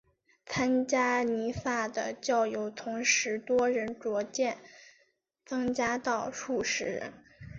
[0.47, 4.57] 参加弥撒的教友从十多人逐渐
[5.45, 7.13] 增加到数十人。